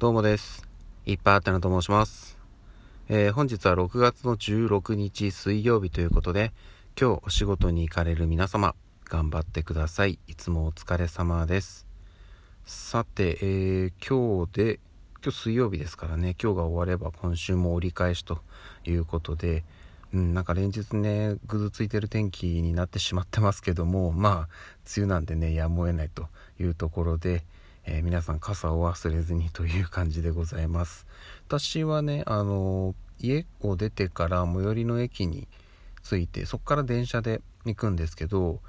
[0.00, 0.66] どうもです。
[1.04, 2.38] いっぱいあったなと申します。
[3.10, 6.54] えー、本日は6月の16日水曜日ということで、
[6.98, 8.74] 今日お仕事に行かれる皆様、
[9.04, 10.18] 頑張ってください。
[10.26, 11.86] いつもお疲れ様です。
[12.64, 14.80] さて、えー、今日で、
[15.22, 18.38] 今日水曜日ですからね、今日が終われば今週も折り返しと
[18.86, 19.64] いうことで、
[20.14, 24.34] うん、なんか連日ね、ぐずついてる天気になってしまってますけども、まあ、
[24.96, 26.28] 梅雨なんでね、やむを得ないと
[26.58, 27.44] いうところで、
[27.84, 31.06] えー、皆さん傘を忘れずにという感じでございます。
[31.46, 35.48] 私はねあの家を出てから最寄りの駅に
[36.02, 38.60] 着いてそこから電車で行くんですけど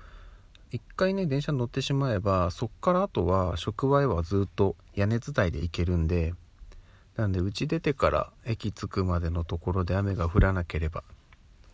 [0.72, 6.34] 一回ね電車に乗ってしまえばそっからあとは職場へはずっと屋根伝いで行けるんで
[7.16, 11.04] なんで家出てから駅着くまでのところで雨が降らなければ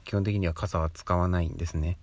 [0.03, 1.97] 基本的には傘は使わないんですね、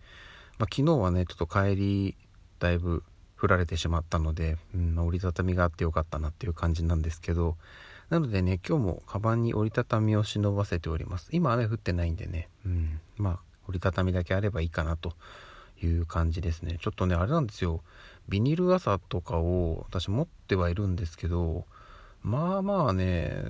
[0.59, 2.17] まあ、昨日はねちょっと帰り
[2.59, 3.03] だいぶ
[3.45, 7.57] 降られてしまったので、うん、折りたたみがあってよかったなっていう感じなんですけど、
[8.09, 11.29] なのでね、今日もカバンに折りたたみを忍ばせております。
[11.31, 15.15] 今雨降ってないんでね、うん、まあ、折りたたみだけあればいいかなと
[15.83, 16.79] いう感じですね。
[16.81, 17.83] ちょっとね、あれなんですよ。
[18.29, 21.67] ビニール傘とかを私持ってはいるんですけど、
[22.23, 23.45] まあまあね、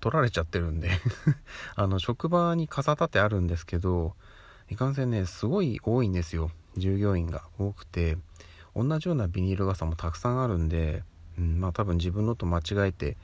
[0.00, 0.90] 取られちゃってるんで
[1.74, 4.14] あの、職場に傘立てあるんですけど、
[4.70, 6.50] いかんせんね、すごい多いんですよ。
[6.76, 8.16] 従業員が多くて、
[8.76, 11.02] 同じようなビニール傘もたくさんあるんで、
[11.38, 13.16] うん、まあ多分自分のと間違えて、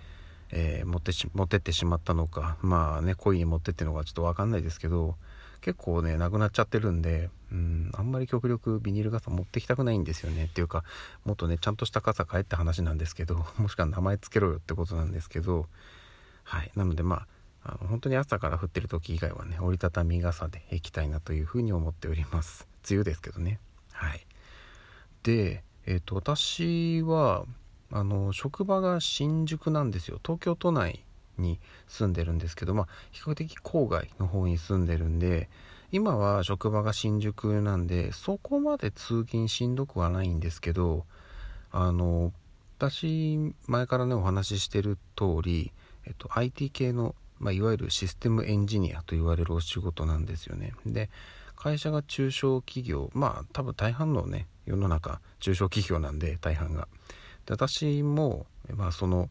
[0.50, 5.16] えー、持ってし持ってってしまったのかまあね故意に持ってってのかちょっと分かんないですけど
[5.60, 10.44] 結構ねなくなっちゃってるんで、うん、あんまり極力ビニール傘持ってきたくないんですよね。
[10.44, 10.84] っていうか
[11.24, 15.66] もっとねちゃんとした傘買えって話なんですけど もしくは名前つけろよってことなんですけど
[16.44, 16.72] はい。
[16.74, 17.26] なのでまあ
[17.62, 22.66] あの本当に朝から降ってる時以外はね折りたたみ傘で行きたいなというふうに思っております。
[22.88, 23.60] 梅雨ですけどね。
[23.92, 24.26] はい。
[25.22, 27.44] で、えーと、私は
[27.92, 30.20] あの職場が新宿なんですよ。
[30.22, 31.04] 東京都内
[31.40, 35.48] に住んでるんですけど、まあ、比較的郊外の方に住んでるんで
[35.90, 41.04] 今は職場が新宿なんでそこまで通勤しんどくはないんですけど
[41.72, 42.32] あの
[42.78, 45.72] 私前からねお話ししてる通り、
[46.06, 50.72] えっと、IT 系の、まあ、いわゆるシステムエンジニアと言われるお仕事なんですよね。
[50.86, 51.10] で
[51.56, 56.88] 会社が中小企業まあ多分大半のね世の中中小企業なんで大半が。
[57.46, 59.28] で私も、まあ、その、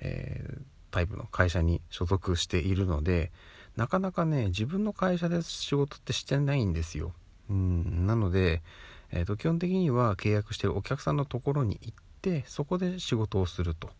[0.00, 0.60] えー、
[0.90, 3.30] タイプの会社に所属しているので
[3.76, 7.12] なかなかね自分の会社で仕事ってしてないんですよ。
[7.50, 8.62] うんなので、
[9.10, 13.90] えーと、基本的には契約してるお客さんのところに行ってそこで仕事をすると。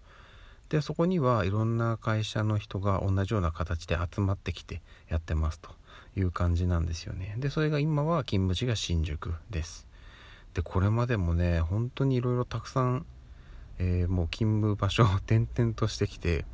[0.69, 5.71] でそこにはいろんな会社の人が同じような形で集まってきてやってますと
[6.15, 7.37] いう感じなんですよね。
[7.38, 9.88] でそれが今は勤務地が新宿です。
[10.58, 13.06] でこれまでもね本当にいろいろたくさん、
[13.78, 16.44] えー、もう勤務場所を 転々としてきて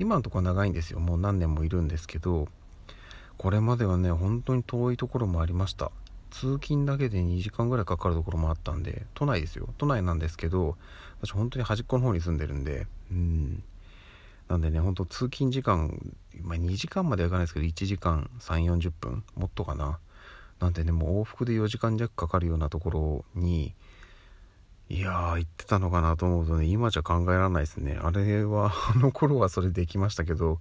[0.00, 0.98] 今のところ長いんですよ。
[0.98, 2.48] もう何年もいるんですけど
[3.38, 5.92] これまではね本当に遠いところもありました。
[6.30, 9.68] 通勤だけで2時間ぐらいかかるところもあったんで都内ですよ。
[9.78, 10.76] 都内なんですけど
[11.20, 13.62] 私本当に端っこの方に住んでるんでうん。
[14.48, 20.00] なんでねほんと通勤時間、まあ、2時間まではいかないですけど1時間3 4 0分もっとかな。
[20.62, 23.74] なんてねもう往復で4時間弱かかるようなところに
[24.88, 27.98] いやー行ってたのかなと思うとね今じゃ考えられないですね。
[28.00, 30.60] あれは あの頃はそれできましたけど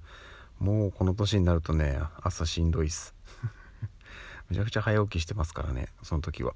[0.57, 3.13] もうこの年になるとね朝しんどいっす。
[4.49, 6.55] めちゃくちゃ早起きしてますからねその時は。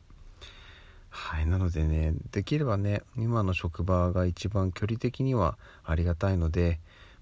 [1.11, 6.79] はいなのでねできればね今の職場が一番距離的にはありがたいので、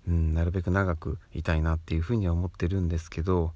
[0.07, 3.53] うん、なるべく長くいたいなっていうふうには思ってるんですけど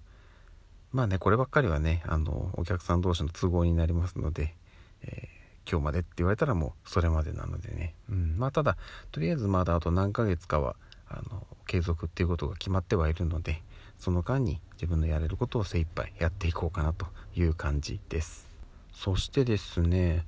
[0.91, 4.55] まあねこればっかりはねあのお客さん同士の都合になりますので、
[5.03, 8.77] えー、今日までって言われたらもうそれまでなのでね、うん、まあただ
[9.11, 10.75] とりあえずまだあと何ヶ月かは
[11.09, 13.61] あの継続っていうことが決まってはいるので
[13.99, 18.47] その間に自分のやれることを精一杯やっていこうかなという感じです。
[18.93, 20.25] そしてですね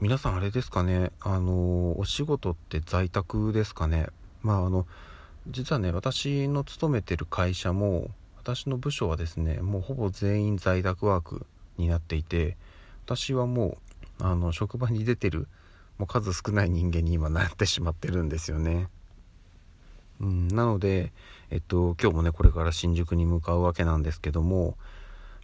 [0.00, 4.08] 皆さんあれですかねあのお仕事って在宅ですかね。
[4.42, 4.86] まああの
[5.48, 8.10] 実はね私の勤めてる会社も
[8.46, 11.46] 私の部署はですねもうほぼ全員在宅ワーク
[11.78, 12.56] になっていて
[13.04, 13.76] 私はも
[14.20, 15.48] うあの職場に出てる
[15.98, 18.88] もう数少ない人間に今なってしまってるんですよね。
[20.20, 21.12] うん、なので、
[21.50, 24.76] えっと、今日もねこれから新宿に向かうわけなんですけども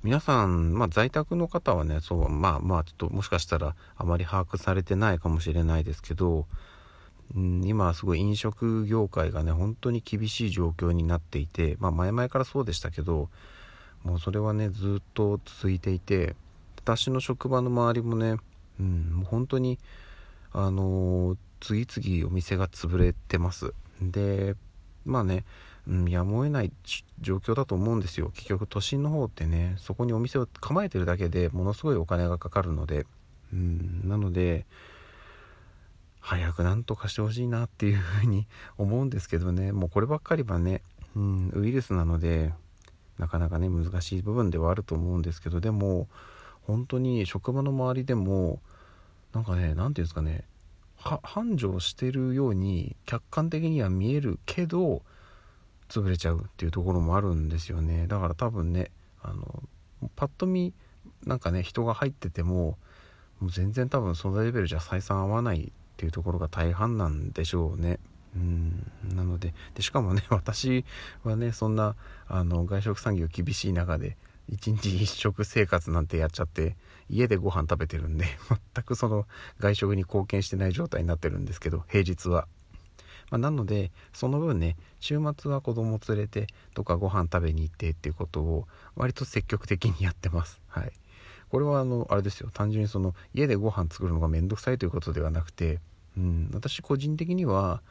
[0.05, 6.47] 皆さん、まあ、在宅の方はねそうまあまあちょっともしかしたらあまり把握されてないかもしれないですけど
[7.35, 13.31] うん、今すごい飲食業界がね本当に厳しい状況になっていてまあ前々からそうでしたけど
[14.05, 16.35] もうそれはねずっと続いていて
[16.77, 18.37] 私の職場の周りもね、
[18.81, 19.79] うん、本当に
[20.53, 23.73] あのー、次々お店が潰れてます。
[24.01, 24.55] で
[25.07, 25.45] まあね、
[25.87, 26.73] うん、やむを得ない
[27.21, 28.31] 状況だと思うんですよ。
[28.35, 33.07] 結局都心の方ってねそこにお店を構えてるだけでものすごいお金がかかるので、
[33.53, 34.67] うん、なので
[36.23, 38.47] 早くなんとかしてほしいなっていうふうに
[38.79, 39.73] 思うんですけどね。
[39.73, 40.83] もうこればっかりはね、
[41.17, 42.55] うん、ウイルスなので
[43.19, 46.09] なかなかね難しい部分ではあると思うんですけどでも
[46.63, 48.63] 本当に職場の周りでも
[49.35, 50.45] なんかね何て言うんですかね
[50.97, 55.03] 繁盛してるように客観的には見えるけど
[55.89, 58.07] 潰れちゃうっていうところもあるんですよね。
[58.07, 59.63] だから多分ねあの
[60.15, 60.73] パッと見
[61.27, 62.79] なんかね人が入ってても
[63.41, 68.01] もう全然多分そのレベルじゃ採算合わないっていうところが大半なんでしょうね。
[68.35, 70.85] うんなのででしかもね 私
[71.23, 71.95] はねそんな
[72.27, 74.17] あの外食産業厳しい中で
[74.49, 76.77] 一日一食生活なんてやっちゃって
[77.09, 78.25] 家でご飯食べてるんで
[78.75, 79.29] 全くその
[79.61, 82.49] 外食に貢献してない状態になってるんですけど平日は。
[83.31, 88.67] まあ、なのでその分ね週末は子供連れてとかご飯食べに行ってっていうことを
[88.97, 90.61] 割と積極的にやってます。
[90.67, 90.93] はい、
[91.53, 92.49] これはあのあれですよ。
[92.51, 95.81] 単純にその家でご飯作るのがめんどくさいということではなくて、
[96.17, 97.83] うん、私個人的には、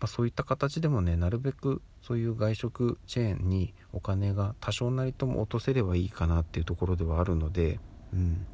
[0.00, 7.80] まあ、そういった形でもねなるべくそういう外食チェーンにお金が多少なりとも落とせればいいかなっていうところではあるので、
[8.12, 8.46] うん。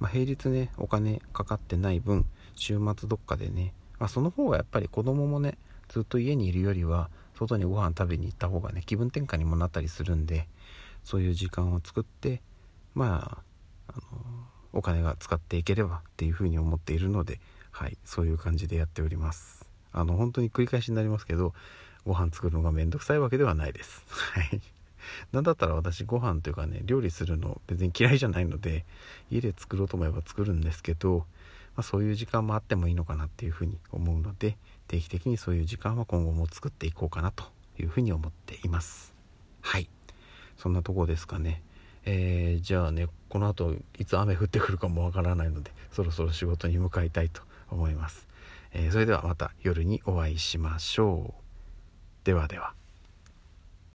[0.00, 5.58] まあ、平日ねお金かかってない分週末どっかでね、まあ、その方がやっぱり子供もね
[5.88, 10.48] ずっと家にいるよりは外にご飯食べに行った方がね気分転換にもなったりするんで
[11.02, 12.40] そういう時間を作って
[12.94, 13.53] まあ
[14.74, 17.40] お金が使っていければっていうふうに思っているので、
[17.70, 19.66] はい、そういう感じでやっております。
[19.92, 21.54] あの本当に繰り返しになりますけど
[22.04, 24.04] ご飯作るのがめんどくさいわけではないです。
[24.08, 24.60] はい。
[25.32, 28.84] なんだったら私ご飯というかね料理するの別に嫌いじゃないので
[29.30, 31.24] 家で作ろうと思えば作るんですけど、ま
[31.80, 34.56] あ、そういう時間もあってもいいのかなっていうふうに思うので
[34.88, 37.44] 定期的にそういう時間は今後も作っていこうかなと
[37.78, 39.14] いうふうに思っています。
[39.60, 39.88] はい
[40.56, 41.62] そんなとこですかね。
[42.06, 48.28] えー、じゃあねこの後いつ雨降ってくるかもわからないのでそろそろ仕事に向かいたいと思います、
[48.72, 51.44] えー、それではまた夜にお会いしましょう。
[52.24, 52.74] ではでは。